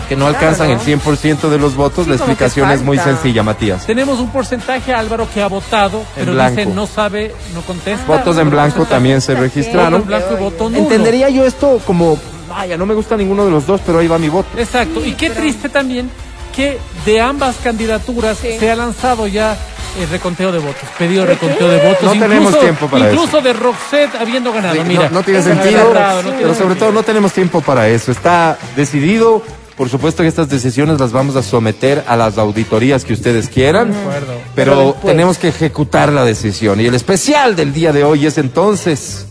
que 0.10 0.16
no 0.16 0.26
alcanzan 0.28 0.70
el 0.70 0.80
100% 0.80 1.50
de 1.50 1.58
los 1.58 1.76
votos, 1.76 2.06
Sí, 2.06 2.10
la 2.12 2.16
explicación 2.16 2.72
es 2.72 2.82
muy 2.82 2.98
sencilla, 2.98 3.44
Matías. 3.44 3.86
Tenemos 3.86 4.20
un 4.20 4.30
porcentaje, 4.30 4.94
Álvaro, 4.94 5.28
que 5.34 5.42
ha 5.42 5.48
votado, 5.48 6.02
pero 6.16 6.34
dice 6.34 6.66
no 6.66 6.88
sabe, 6.88 7.36
no 7.54 7.62
contesta. 7.62 8.06
Votos 8.08 8.38
en 8.38 8.50
blanco 8.50 8.86
también 8.86 9.20
se 9.20 9.36
registraron. 9.36 10.06
blanco 10.06 10.34
y 10.34 10.42
voto 10.42 10.70
nulo. 10.70 10.78
Entendería 10.84 11.30
yo 11.30 11.46
esto 11.46 11.82
como, 11.86 12.18
vaya, 12.50 12.78
no 12.78 12.86
me 12.86 12.94
gusta 12.94 13.18
ninguno 13.18 13.44
de 13.44 13.52
los 13.52 13.68
dos, 13.68 13.82
pero 13.86 14.00
ahí 14.00 14.08
va 14.08 14.18
mi 14.18 14.30
voto. 14.30 14.48
Exacto. 14.58 15.04
Y 15.04 15.12
qué 15.14 15.30
triste 15.30 15.68
también 15.68 16.10
que 16.56 16.80
de 17.06 17.20
ambas 17.20 17.58
candidaturas 17.62 18.38
Sí. 18.38 18.58
se 18.58 18.72
ha 18.72 18.76
lanzado 18.78 19.28
ya 19.28 19.58
el 19.98 20.10
reconteo 20.10 20.52
de 20.52 20.60
votos, 20.60 20.84
pedido 20.98 21.26
reconteo 21.26 21.68
de 21.70 21.78
votos. 21.88 22.04
No 22.16 22.22
tenemos 22.22 22.60
tiempo 22.60 22.88
para 22.88 23.12
Incluso 23.12 23.42
de 23.42 23.54
Roxette 23.54 24.16
habiendo 24.16 24.52
ganado. 24.54 24.76
Sí, 24.76 24.82
Mira, 24.86 25.10
no, 25.10 25.16
no 25.16 25.24
tiene 25.24 25.40
Eso 25.40 25.50
sentido, 25.50 25.90
tratado, 25.92 26.18
no 26.18 26.22
tiene 26.30 26.38
pero 26.38 26.48
sobre 26.54 26.58
sentido. 26.70 26.76
todo 26.86 26.92
no 26.92 27.04
tenemos 27.04 27.34
tiempo 27.34 27.62
para 27.62 27.88
eso. 27.90 28.12
Está 28.12 28.58
decidido. 28.76 29.42
Por 29.76 29.90
supuesto 29.90 30.24
que 30.24 30.30
estas 30.30 30.50
decisiones 30.50 31.00
las 31.00 31.12
vamos 31.12 31.36
a 31.36 31.44
someter 31.44 32.04
a 32.08 32.16
las 32.16 32.40
auditorías 32.40 33.06
que 33.06 33.14
ustedes 33.14 33.48
quieran, 33.48 33.94
acuerdo. 33.94 34.34
pero 34.56 34.72
Pero 34.74 34.86
después. 34.88 35.06
tenemos 35.14 35.38
que 35.38 35.50
ejecutar 35.50 36.12
la 36.12 36.26
decisión. 36.26 36.82
Y 36.82 36.88
el 36.88 36.96
especial 36.96 37.56
del 37.56 37.74
día 37.74 37.94
de 37.94 38.04
hoy 38.04 38.26
es 38.26 38.40
entonces 38.40 39.28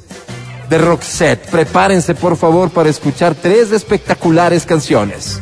de 0.71 0.79
Roxette. 0.79 1.49
Prepárense 1.51 2.15
por 2.15 2.37
favor 2.37 2.71
para 2.71 2.89
escuchar 2.89 3.35
tres 3.35 3.73
espectaculares 3.73 4.65
canciones. 4.67 5.41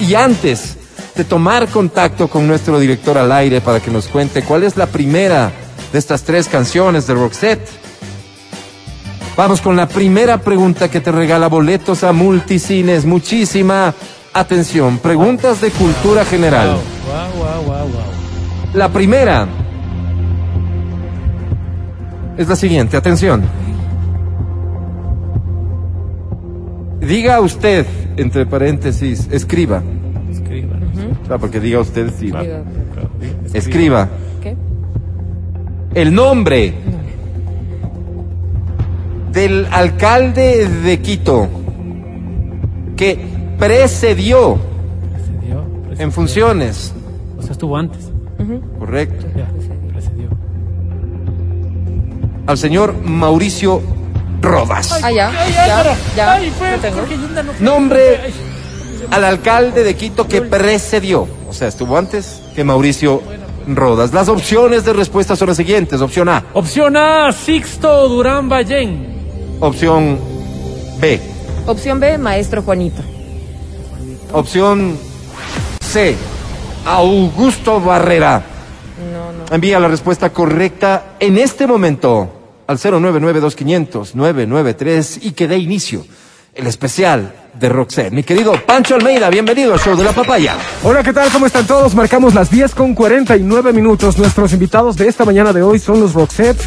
Y 0.00 0.14
antes 0.14 0.77
de 1.18 1.24
tomar 1.24 1.68
contacto 1.68 2.28
con 2.28 2.46
nuestro 2.46 2.78
director 2.78 3.18
al 3.18 3.32
aire 3.32 3.60
para 3.60 3.80
que 3.80 3.90
nos 3.90 4.08
cuente 4.08 4.42
cuál 4.42 4.62
es 4.62 4.76
la 4.76 4.86
primera 4.86 5.52
de 5.92 5.98
estas 5.98 6.22
tres 6.22 6.48
canciones 6.48 7.06
de 7.06 7.14
Roxette, 7.14 7.68
Vamos 9.38 9.60
con 9.60 9.76
la 9.76 9.86
primera 9.86 10.38
pregunta 10.38 10.90
que 10.90 11.00
te 11.00 11.12
regala 11.12 11.46
boletos 11.46 12.02
a 12.02 12.12
multicines. 12.12 13.04
Muchísima 13.04 13.94
atención. 14.32 14.98
Preguntas 14.98 15.60
de 15.60 15.70
cultura 15.70 16.24
general. 16.24 16.76
Wow, 17.06 17.44
wow, 17.44 17.62
wow, 17.62 17.88
wow. 17.88 18.02
La 18.74 18.88
primera 18.88 19.46
es 22.36 22.48
la 22.48 22.56
siguiente. 22.56 22.96
Atención. 22.96 23.44
Diga 26.98 27.40
usted, 27.40 27.86
entre 28.16 28.44
paréntesis, 28.44 29.28
escriba. 29.30 29.84
Escriba. 31.22 31.34
Ah, 31.34 31.38
porque 31.38 31.60
diga 31.60 31.80
usted, 31.80 32.10
sí. 32.18 32.26
Digo, 32.26 32.42
Escriba 33.52 34.08
¿Qué? 34.42 34.56
el 35.94 36.14
nombre 36.14 36.74
del 39.32 39.66
alcalde 39.70 40.68
de 40.68 41.00
Quito 41.00 41.48
que 42.96 43.18
precedió 43.58 44.58
Precedió, 44.58 45.64
precedió. 45.86 46.04
en 46.04 46.12
funciones. 46.12 46.92
O 47.38 47.42
sea, 47.42 47.52
estuvo 47.52 47.76
antes. 47.76 48.10
Correcto. 48.78 49.26
Ya, 49.36 49.46
precedió. 49.92 50.28
Al 52.46 52.56
señor 52.58 52.94
Mauricio 53.04 53.80
Rodas. 54.40 55.00
Ah, 55.02 55.10
ya. 55.12 55.28
Ay, 55.30 55.52
ya, 55.52 55.64
Álvaro. 55.80 55.90
ya. 56.16 56.32
Ay, 56.34 56.50
fue 56.50 56.78
tengo. 56.78 57.00
Nombre 57.60 58.16
Ay, 58.24 58.32
al 59.10 59.24
alcalde 59.24 59.82
de 59.84 59.96
Quito 59.96 60.28
que 60.28 60.42
precedió. 60.42 61.26
O 61.48 61.52
sea, 61.52 61.68
estuvo 61.68 61.96
antes 61.96 62.42
que 62.54 62.64
Mauricio 62.64 63.22
Rodas. 63.66 64.12
Las 64.12 64.28
opciones 64.28 64.84
de 64.84 64.92
respuesta 64.92 65.36
son 65.36 65.48
las 65.48 65.56
siguientes. 65.56 66.00
Opción 66.00 66.28
A. 66.28 66.44
Opción 66.54 66.96
A, 66.96 67.32
Sixto 67.32 68.08
Durán 68.08 68.48
Ballén. 68.48 69.56
Opción 69.60 70.18
B. 71.00 71.20
Opción 71.66 71.98
B, 72.00 72.18
maestro 72.18 72.62
Juanito. 72.62 73.02
Opción 74.32 74.96
C. 75.80 76.16
Augusto 76.86 77.80
Barrera. 77.80 78.42
No, 79.12 79.32
no. 79.32 79.44
Envía 79.54 79.78
la 79.80 79.88
respuesta 79.88 80.30
correcta 80.30 81.16
en 81.20 81.38
este 81.38 81.66
momento 81.66 82.30
al 82.66 82.78
0992500993 82.78 85.18
y 85.22 85.32
que 85.32 85.48
dé 85.48 85.58
inicio 85.58 86.06
el 86.54 86.66
especial 86.66 87.34
de 87.58 87.68
Roxette. 87.68 88.12
Mi 88.12 88.22
querido 88.22 88.52
Pancho 88.66 88.94
Almeida, 88.94 89.30
bienvenido 89.30 89.72
al 89.72 89.80
show 89.80 89.96
de 89.96 90.04
la 90.04 90.12
papaya. 90.12 90.56
Hola, 90.82 91.02
¿qué 91.02 91.12
tal? 91.12 91.30
¿Cómo 91.30 91.46
están 91.46 91.66
todos? 91.66 91.94
Marcamos 91.94 92.34
las 92.34 92.50
10 92.50 92.74
con 92.74 92.94
49 92.94 93.72
minutos. 93.72 94.18
Nuestros 94.18 94.52
invitados 94.52 94.96
de 94.96 95.08
esta 95.08 95.24
mañana 95.24 95.52
de 95.52 95.62
hoy 95.62 95.78
son 95.78 96.00
los 96.00 96.14
Roxette. 96.14 96.58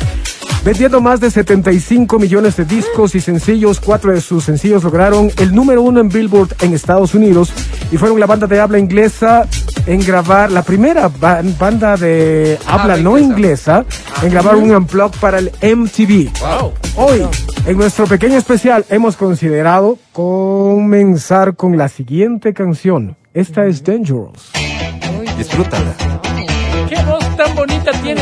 Vendiendo 0.64 1.02
más 1.02 1.20
de 1.20 1.32
75 1.32 2.20
millones 2.20 2.56
de 2.56 2.66
discos 2.66 3.16
y 3.16 3.22
sencillos, 3.22 3.80
cuatro 3.80 4.12
de 4.12 4.22
sus 4.22 4.44
sencillos 4.44 4.84
lograron 4.84 5.32
el 5.38 5.56
número 5.56 5.82
uno 5.82 6.00
en 6.00 6.10
Billboard 6.10 6.50
en 6.62 6.74
Estados 6.76 7.16
Unidos 7.16 7.52
y 7.92 7.98
fueron 7.98 8.20
la 8.20 8.28
banda 8.28 8.46
de 8.46 8.60
habla 8.60 8.78
inglesa 8.78 9.48
en 9.88 10.06
grabar, 10.06 10.52
la 10.52 10.62
primera 10.62 11.08
ba- 11.08 11.42
banda 11.58 11.98
de 11.98 12.60
habla 12.68 12.96
no 12.98 13.18
inglesa 13.18 13.84
en 14.22 14.30
grabar 14.30 14.56
un 14.56 14.70
unplug 14.76 15.12
para 15.20 15.40
el 15.40 15.52
MTV. 15.64 16.30
Hoy, 16.96 17.24
en 17.66 17.78
nuestro 17.78 18.06
pequeño 18.06 18.38
especial, 18.38 18.86
hemos 18.90 19.18
considerado 19.18 19.98
comenzar 20.14 21.56
con 21.56 21.76
la 21.76 21.90
siguiente 21.90 22.54
canción. 22.54 23.18
Esta 23.34 23.66
es 23.66 23.84
Dangerous. 23.84 24.52
Disfrútala. 25.40 25.96
¿Qué 26.88 27.04
voz 27.04 27.36
tan 27.36 27.56
bonita 27.56 27.92
tiene? 28.04 28.22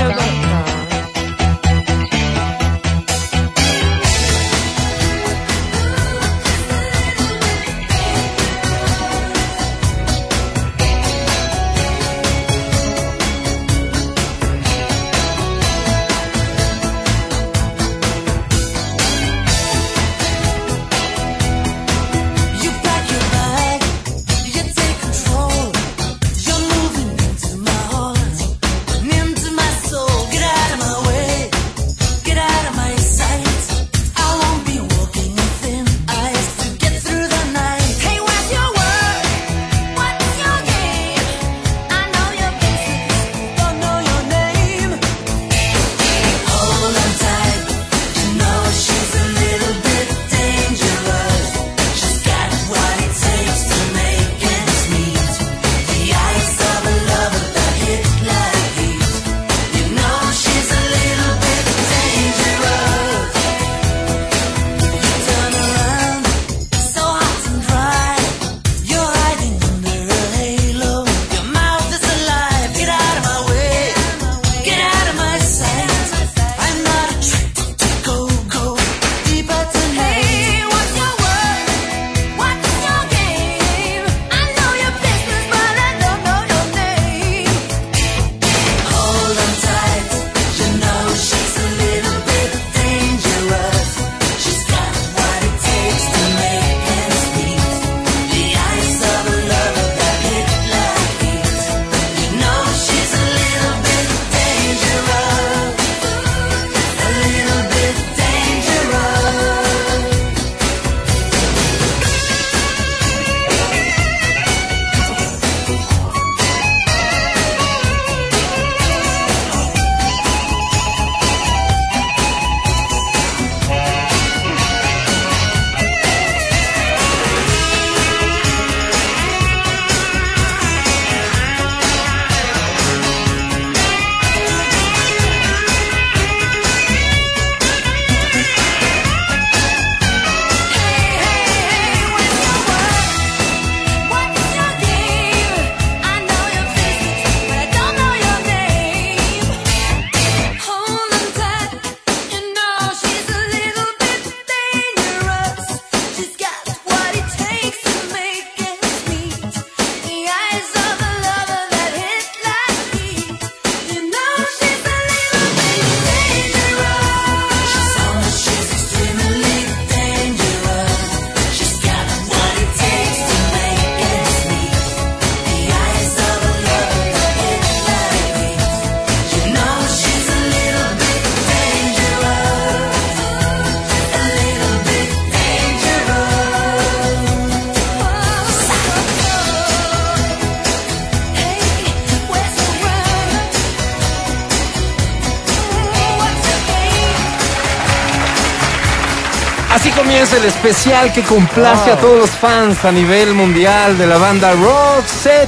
Comienza 200.19 200.45
el 200.45 200.51
especial 200.51 201.13
que 201.13 201.21
complace 201.21 201.91
a 201.91 201.97
todos 201.97 202.19
los 202.19 202.29
fans 202.31 202.83
a 202.83 202.91
nivel 202.91 203.33
mundial 203.35 203.97
de 203.97 204.05
la 204.05 204.17
banda 204.17 204.51
Roxette. 204.51 205.47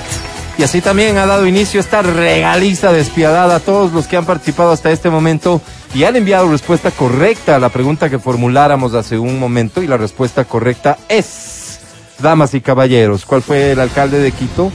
Y 0.57 0.63
así 0.63 0.79
también 0.79 1.17
ha 1.17 1.25
dado 1.25 1.45
inicio 1.45 1.81
esta 1.81 2.01
regaliza 2.01 2.93
despiadada 2.93 3.57
a 3.57 3.59
todos 3.59 3.91
los 3.91 4.07
que 4.07 4.15
han 4.15 4.23
participado 4.23 4.71
hasta 4.71 4.89
este 4.89 5.09
momento 5.09 5.61
y 5.93 6.05
han 6.05 6.15
enviado 6.15 6.49
respuesta 6.49 6.89
correcta 6.89 7.57
a 7.57 7.59
la 7.59 7.67
pregunta 7.67 8.09
que 8.09 8.17
formuláramos 8.17 8.93
hace 8.93 9.19
un 9.19 9.41
momento. 9.41 9.83
Y 9.83 9.87
la 9.87 9.97
respuesta 9.97 10.45
correcta 10.45 10.97
es, 11.09 11.81
damas 12.19 12.53
y 12.53 12.61
caballeros, 12.61 13.25
¿cuál 13.25 13.41
fue 13.41 13.73
el 13.73 13.79
alcalde 13.81 14.19
de 14.19 14.31
Quito? 14.31 14.71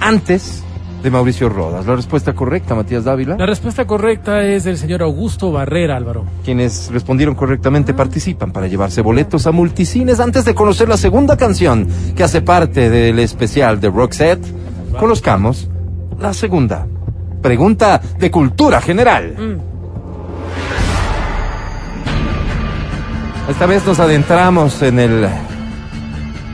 Antes 0.00 0.64
de 1.08 1.12
Mauricio 1.12 1.48
Rodas. 1.48 1.86
La 1.86 1.96
respuesta 1.96 2.34
correcta, 2.34 2.74
Matías 2.74 3.04
Dávila. 3.04 3.36
La 3.38 3.46
respuesta 3.46 3.86
correcta 3.86 4.44
es 4.44 4.64
del 4.64 4.76
señor 4.76 5.02
Augusto 5.02 5.50
Barrera, 5.50 5.96
Álvaro. 5.96 6.24
Quienes 6.44 6.90
respondieron 6.92 7.34
correctamente 7.34 7.94
participan 7.94 8.52
para 8.52 8.66
llevarse 8.66 9.00
boletos 9.00 9.46
a 9.46 9.52
multicines. 9.52 10.20
Antes 10.20 10.44
de 10.44 10.54
conocer 10.54 10.86
la 10.86 10.98
segunda 10.98 11.38
canción 11.38 11.88
que 12.14 12.22
hace 12.22 12.42
parte 12.42 12.90
del 12.90 13.18
especial 13.20 13.80
de 13.80 13.88
Roxette, 13.88 14.44
conozcamos 14.98 15.70
la 16.20 16.34
segunda. 16.34 16.86
Pregunta 17.40 18.02
de 18.18 18.30
cultura 18.30 18.80
general. 18.82 19.62
Esta 23.48 23.64
vez 23.64 23.86
nos 23.86 23.98
adentramos 23.98 24.82
en 24.82 24.98
el 24.98 25.28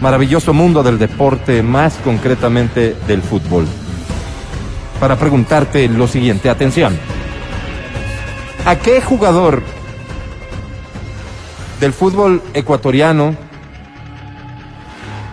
maravilloso 0.01 0.55
mundo 0.55 0.85
del 0.85 0.99
deporte, 0.99 1.61
más 1.65 1.97
concretamente 2.05 2.95
del 3.09 3.21
fútbol. 3.21 3.67
Para 5.01 5.17
preguntarte 5.17 5.89
lo 5.89 6.07
siguiente, 6.07 6.49
atención. 6.49 6.99
¿A 8.65 8.77
qué 8.77 9.01
jugador 9.01 9.63
del 11.81 11.93
fútbol 11.93 12.43
ecuatoriano 12.55 13.37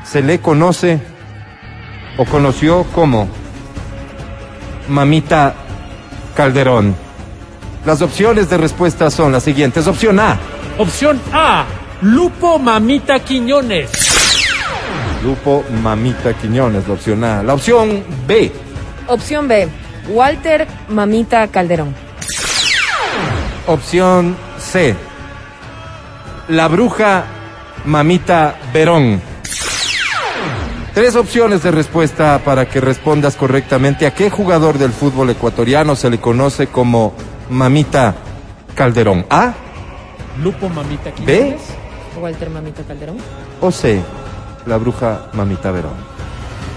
se 0.04 0.22
le 0.22 0.40
conoce 0.40 1.00
o 2.18 2.26
conoció 2.26 2.84
como 2.94 3.30
Mamita 4.90 5.56
Calderón? 6.36 6.96
Las 7.86 8.02
opciones 8.02 8.50
de 8.50 8.58
respuesta 8.58 9.10
son 9.10 9.32
las 9.32 9.44
siguientes. 9.44 9.88
Opción 9.88 10.20
A, 10.20 10.38
Opción 10.78 11.20
A, 11.34 11.66
Lupo 12.02 12.60
Mamita 12.60 13.20
Quiñones. 13.20 13.92
Grupo 15.22 15.64
Mamita 15.82 16.34
Quiñones, 16.34 16.88
la 16.88 16.94
opción 16.94 17.24
A. 17.24 17.44
La 17.44 17.54
opción 17.54 18.04
B, 18.28 18.52
Opción 19.12 19.50
B, 19.50 19.68
Walter 20.08 20.66
Mamita 20.88 21.46
Calderón. 21.50 21.94
opción 23.68 24.38
C, 24.58 24.96
La 26.48 26.70
Bruja 26.70 27.26
Mamita 27.84 28.56
Verón. 28.74 29.22
Tres 30.94 31.18
opciones 31.18 31.62
de 31.64 31.72
respuesta 31.72 32.40
para 32.46 32.70
que 32.70 32.80
respondas 32.80 33.36
correctamente. 33.36 34.06
¿A 34.08 34.14
qué 34.14 34.30
jugador 34.30 34.78
del 34.78 34.94
fútbol 34.94 35.30
ecuatoriano 35.30 35.98
se 35.98 36.10
le 36.10 36.20
conoce 36.22 36.68
como 36.68 37.14
Mamita 37.50 38.16
Calderón? 38.76 39.26
¿A, 39.30 39.54
Lupo 40.42 40.70
Mamita 40.70 41.12
B 41.26 41.36
Quiñones. 41.36 41.62
Walter 42.18 42.50
Mamita 42.50 42.84
Calderón. 42.84 43.18
o 43.60 43.72
C? 43.72 44.02
La 44.68 44.78
Bruja 44.78 45.28
Mamita 45.34 45.70
Verón. 45.72 46.11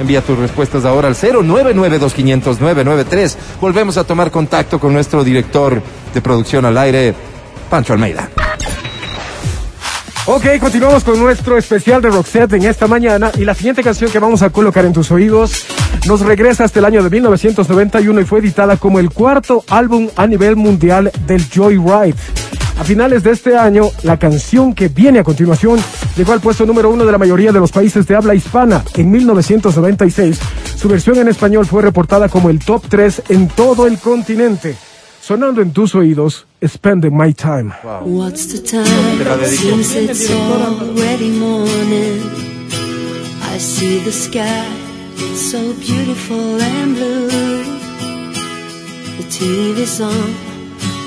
Envía 0.00 0.22
tus 0.22 0.38
respuestas 0.38 0.84
ahora 0.84 1.08
al 1.08 1.14
099250993. 1.14 3.36
Volvemos 3.60 3.96
a 3.96 4.04
tomar 4.04 4.30
contacto 4.30 4.78
con 4.80 4.92
nuestro 4.92 5.24
director 5.24 5.80
de 6.12 6.20
producción 6.20 6.64
al 6.64 6.76
aire, 6.78 7.14
Pancho 7.70 7.92
Almeida. 7.92 8.28
Ok, 10.26 10.58
continuamos 10.58 11.04
con 11.04 11.18
nuestro 11.18 11.58
especial 11.58 12.00
de 12.00 12.08
Roxette 12.08 12.54
en 12.54 12.64
esta 12.64 12.86
mañana 12.86 13.30
y 13.36 13.44
la 13.44 13.54
siguiente 13.54 13.82
canción 13.82 14.10
que 14.10 14.18
vamos 14.18 14.40
a 14.40 14.48
colocar 14.48 14.86
en 14.86 14.94
tus 14.94 15.10
oídos 15.10 15.66
nos 16.06 16.20
regresa 16.20 16.64
hasta 16.64 16.78
el 16.78 16.86
año 16.86 17.02
de 17.02 17.10
1991 17.10 18.20
y 18.20 18.24
fue 18.24 18.40
editada 18.40 18.78
como 18.78 18.98
el 18.98 19.10
cuarto 19.10 19.64
álbum 19.68 20.08
a 20.16 20.26
nivel 20.26 20.56
mundial 20.56 21.12
del 21.26 21.46
Joyride. 21.48 22.16
A 22.78 22.82
finales 22.84 23.22
de 23.22 23.30
este 23.30 23.56
año, 23.56 23.84
la 24.02 24.18
canción 24.18 24.74
que 24.74 24.88
viene 24.88 25.20
a 25.20 25.24
continuación 25.24 25.78
llegó 26.16 26.32
al 26.32 26.40
puesto 26.40 26.66
número 26.66 26.90
uno 26.90 27.04
de 27.04 27.12
la 27.12 27.18
mayoría 27.18 27.52
de 27.52 27.60
los 27.60 27.70
países 27.70 28.06
de 28.06 28.16
habla 28.16 28.34
hispana. 28.34 28.84
En 28.94 29.10
1996, 29.10 30.38
su 30.76 30.88
versión 30.88 31.18
en 31.18 31.28
español 31.28 31.66
fue 31.66 31.82
reportada 31.82 32.28
como 32.28 32.50
el 32.50 32.58
top 32.58 32.82
3 32.88 33.22
en 33.28 33.48
todo 33.48 33.86
el 33.86 33.98
continente. 33.98 34.76
Sonando 35.20 35.62
en 35.62 35.72
tus 35.72 35.94
oídos, 35.94 36.46
Spending 36.62 37.16
My 37.16 37.32
Time. 37.32 37.72
What's 38.04 38.48
the 38.48 38.58
time? 38.58 38.84
Te 39.18 39.24
la 39.24 39.36
dedico. 39.38 39.62
Seems 39.62 39.94
it's 39.94 40.30
already 40.30 41.30
morning. 41.30 42.20
I 43.54 43.58
see 43.58 44.00
the 44.00 44.12
sky, 44.12 44.66
it's 45.16 45.50
so 45.50 45.72
beautiful 45.74 46.60
and 46.60 46.94
blue. 46.96 47.64
The 49.16 49.24
TV's 49.30 50.00
on, 50.00 50.34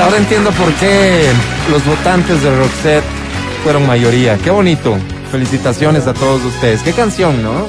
Ahora 0.00 0.18
entiendo 0.18 0.50
por 0.52 0.72
qué 0.74 1.26
los 1.70 1.84
votantes 1.84 2.40
de 2.42 2.56
Roxette 2.56 3.04
fueron 3.64 3.86
mayoría. 3.86 4.38
Qué 4.38 4.50
bonito. 4.50 4.96
Felicitaciones 5.32 6.06
a 6.06 6.14
todos 6.14 6.42
ustedes. 6.44 6.82
Qué 6.82 6.92
canción, 6.92 7.42
¿no? 7.42 7.66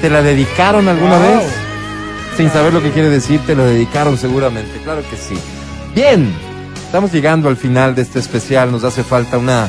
¿Te 0.00 0.08
la 0.10 0.22
dedicaron 0.22 0.88
alguna 0.88 1.18
Wow. 1.18 1.22
vez? 1.38 1.42
Sin 2.36 2.50
saber 2.50 2.72
lo 2.72 2.82
que 2.82 2.90
quiere 2.90 3.10
decir, 3.10 3.40
te 3.46 3.54
la 3.54 3.64
dedicaron 3.64 4.16
seguramente. 4.16 4.78
Claro 4.82 5.02
que 5.10 5.16
sí. 5.16 5.34
Bien, 5.94 6.32
estamos 6.86 7.12
llegando 7.12 7.48
al 7.48 7.56
final 7.56 7.94
de 7.94 8.02
este 8.02 8.18
especial. 8.20 8.72
Nos 8.72 8.82
hace 8.84 9.04
falta 9.04 9.36
una 9.38 9.68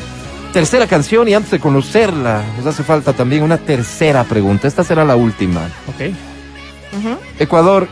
tercera 0.54 0.86
canción 0.86 1.28
y 1.28 1.34
antes 1.34 1.50
de 1.50 1.58
conocerla, 1.60 2.42
nos 2.56 2.66
hace 2.66 2.82
falta 2.84 3.12
también 3.12 3.42
una 3.42 3.58
tercera 3.58 4.24
pregunta. 4.24 4.66
Esta 4.66 4.82
será 4.82 5.04
la 5.04 5.14
última. 5.16 5.60
Ok. 5.88 6.12
Ecuador, 7.38 7.86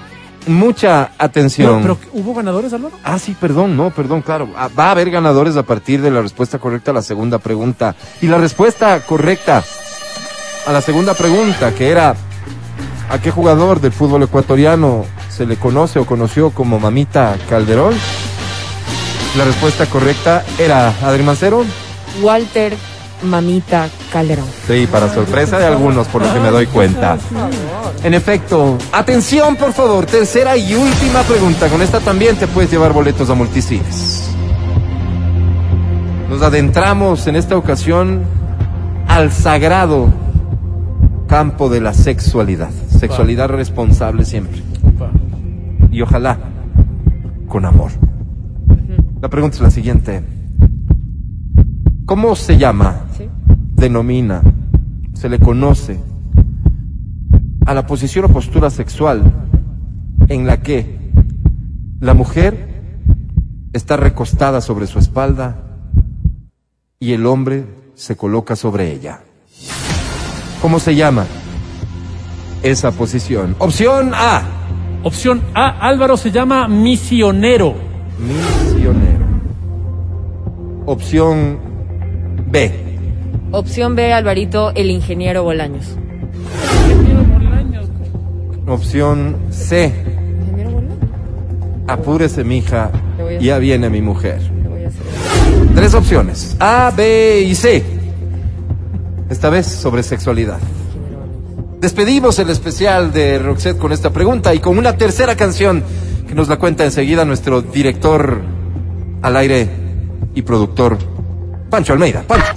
mucha 0.47 1.11
atención. 1.19 1.83
Pero, 1.83 1.97
pero, 1.97 2.11
¿hubo 2.13 2.35
ganadores, 2.35 2.73
Álvaro? 2.73 2.97
Ah, 3.03 3.19
sí, 3.19 3.37
perdón, 3.39 3.77
no, 3.77 3.91
perdón, 3.91 4.23
claro. 4.23 4.49
Ah, 4.57 4.69
Va 4.77 4.89
a 4.89 4.91
haber 4.93 5.11
ganadores 5.11 5.57
a 5.57 5.63
partir 5.63 6.03
de 6.03 6.11
la 6.11 6.23
respuesta 6.23 6.59
correcta 6.59 6.91
a 6.91 6.95
la 6.95 7.03
segunda 7.03 7.39
pregunta. 7.39 7.95
Y 8.21 8.27
la 8.27 8.39
respuesta 8.39 9.01
correcta 9.01 9.63
a 10.67 10.73
la 10.73 10.81
segunda 10.81 11.15
pregunta, 11.15 11.75
que 11.75 11.89
era 11.91 12.15
¿a 13.11 13.19
qué 13.21 13.31
jugador 13.31 13.81
del 13.81 13.93
fútbol 13.93 14.23
ecuatoriano 14.23 15.05
se 15.29 15.47
le 15.47 15.57
conoce 15.57 15.99
o 15.99 16.07
conoció 16.07 16.51
como 16.51 16.79
Mamita 16.79 17.37
Calderón? 17.49 17.95
La 19.37 19.45
respuesta 19.45 19.87
correcta 19.87 20.45
era 20.59 20.95
Adri 21.03 21.23
Mancero. 21.23 21.65
Walter 22.23 22.77
Mamita 23.23 23.89
Calderón. 24.13 24.47
Sí, 24.67 24.87
para 24.91 25.13
sorpresa 25.13 25.59
de 25.59 25.67
algunos, 25.67 26.07
por 26.09 26.23
lo 26.23 26.33
que 26.33 26.41
me 26.41 26.51
doy 26.51 26.67
cuenta. 26.67 27.17
En 28.03 28.15
efecto, 28.15 28.77
atención 28.93 29.57
por 29.57 29.73
favor, 29.73 30.07
tercera 30.07 30.57
y 30.57 30.75
última 30.75 31.23
pregunta. 31.23 31.69
Con 31.69 31.81
esta 31.83 32.01
también 32.01 32.37
te 32.37 32.47
puedes 32.47 32.71
llevar 32.71 32.93
boletos 32.93 33.31
a 33.31 33.35
multicines. 33.35 34.31
Nos 36.29 36.43
adentramos 36.43 37.27
en 37.27 37.37
esta 37.37 37.57
ocasión 37.57 38.25
al 39.09 39.31
sagrado 39.31 40.13
campo 41.29 41.69
de 41.69 41.81
la 41.81 41.95
sexualidad. 41.95 42.71
Sexualidad 42.99 43.49
responsable 43.49 44.25
siempre. 44.25 44.63
Y 45.91 46.03
ojalá 46.03 46.39
con 47.49 47.65
amor. 47.65 47.93
La 49.21 49.29
pregunta 49.29 49.57
es 49.57 49.63
la 49.63 49.71
siguiente. 49.71 50.23
¿Cómo 52.07 52.37
se 52.37 52.59
llama? 52.59 53.07
¿Sí? 53.17 53.29
denomina, 53.75 54.43
se 55.15 55.29
le 55.29 55.39
conoce 55.39 56.01
a 57.67 57.75
la 57.75 57.87
posición 57.87 58.27
o 58.27 58.29
postura 58.29 58.71
sexual 58.71 59.33
en 60.29 60.47
la 60.47 60.63
que 60.63 60.99
la 62.01 62.15
mujer 62.15 62.69
está 63.73 63.97
recostada 63.97 64.61
sobre 64.61 64.87
su 64.87 64.99
espalda 64.99 65.57
y 66.99 67.13
el 67.13 67.27
hombre 67.27 67.67
se 67.95 68.17
coloca 68.17 68.57
sobre 68.57 68.93
ella. 68.93 69.21
¿Cómo 70.63 70.79
se 70.79 70.95
llama 70.95 71.27
esa 72.63 72.91
posición? 72.93 73.57
Opción 73.59 74.13
A, 74.15 74.43
Opción 75.03 75.43
A, 75.55 75.87
Álvaro 75.87 76.17
se 76.17 76.31
llama 76.31 76.69
misionero. 76.69 77.75
misionero. 78.19 79.25
Opción 80.87 81.59
B, 82.55 82.71
Opción 83.51 83.97
B, 83.97 84.13
Alvarito, 84.13 84.71
el 84.77 84.89
ingeniero 84.89 85.43
Bolaños. 85.43 85.97
opción 88.69 89.37
C, 89.51 89.93
apúrese 91.89 92.45
mija, 92.45 92.93
ya 93.41 93.59
viene 93.59 93.91
mi 93.91 94.03
mujer. 94.03 94.39
Tres 95.75 95.95
opciones, 95.95 96.57
A, 96.61 96.93
B 96.97 97.41
y 97.41 97.57
C. 97.57 97.83
Esta 99.29 99.51
vez 99.51 99.67
sobre 99.67 100.05
sexualidad. 100.05 100.61
Despedimos 101.81 102.39
el 102.39 102.51
especial 102.51 103.13
de 103.13 103.41
Roxette 103.41 103.79
con 103.79 103.91
esta 103.91 104.11
pregunta 104.11 104.55
y 104.55 104.61
con 104.61 104.79
una 104.79 104.97
tercera 104.97 105.35
canción 105.35 105.83
que 106.29 106.37
nos 106.37 106.47
la 106.47 106.61
cuenta 106.61 106.85
enseguida 106.85 107.25
nuestro 107.25 107.63
director 107.63 108.43
al 109.23 109.37
aire 109.39 109.69
y 110.37 110.43
productor 110.43 111.14
Pancho 111.75 111.93
Almeida. 111.93 112.23
Pancho. 112.23 112.53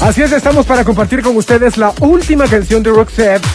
Así 0.00 0.22
es, 0.22 0.32
estamos 0.32 0.66
para 0.66 0.82
compartir 0.82 1.22
con 1.22 1.36
ustedes 1.36 1.76
la 1.76 1.94
última 2.00 2.48
canción 2.48 2.82
de 2.82 2.90
Roxette 2.90 3.46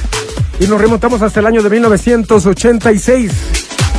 y 0.57 0.67
nos 0.67 0.79
remontamos 0.79 1.21
hasta 1.21 1.41
el 1.41 1.47
año 1.47 1.61
de 1.61 1.69
1986. 1.69 3.31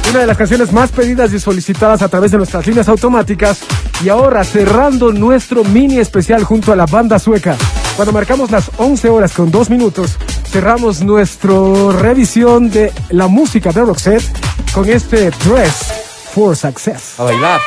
Una 0.08 0.20
de 0.20 0.26
las 0.26 0.38
canciones 0.38 0.72
más 0.72 0.90
pedidas 0.90 1.34
y 1.34 1.38
solicitadas 1.38 2.00
a 2.00 2.08
través 2.08 2.30
de 2.30 2.38
nuestras 2.38 2.66
líneas 2.66 2.88
automáticas 2.88 3.58
y 4.02 4.08
ahora 4.08 4.42
cerrando 4.42 5.12
nuestro 5.12 5.64
mini 5.64 5.98
especial 5.98 6.44
junto 6.44 6.72
a 6.72 6.76
la 6.76 6.86
banda 6.86 7.18
sueca. 7.18 7.54
Cuando 7.94 8.14
marcamos 8.14 8.50
las 8.50 8.70
11 8.78 9.10
horas 9.10 9.34
con 9.34 9.50
2 9.50 9.68
minutos, 9.68 10.16
cerramos 10.48 11.02
nuestra 11.02 11.52
revisión 12.00 12.70
de 12.70 12.90
la 13.10 13.26
música 13.26 13.70
de 13.70 13.82
Roxette 13.82 14.24
con 14.72 14.88
este 14.88 15.30
Dress 15.44 15.92
for 16.32 16.56
Success. 16.56 17.20
A 17.20 17.24
bailar. 17.24 17.60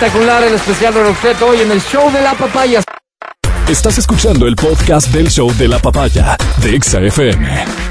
Espectacular 0.00 0.42
el 0.44 0.54
especial 0.54 0.94
de 0.94 1.02
Roxette 1.02 1.42
hoy 1.42 1.60
en 1.60 1.72
el 1.72 1.82
show 1.82 2.10
de 2.10 2.22
la 2.22 2.32
papaya. 2.32 2.80
Estás 3.68 3.98
escuchando 3.98 4.46
el 4.46 4.56
podcast 4.56 5.08
del 5.08 5.28
show 5.28 5.52
de 5.58 5.68
la 5.68 5.78
papaya 5.78 6.38
de 6.62 6.74
Exa 6.74 7.00
FM. 7.00 7.89